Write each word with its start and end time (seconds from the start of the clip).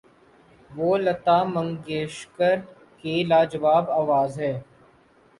وہ 0.69 0.91
لتا 0.97 1.37
منگیشکر 1.53 2.55
کی 2.99 3.13
لا 3.29 3.41
جواب 3.51 3.85
آواز 3.91 4.31
ہے۔ 4.39 4.53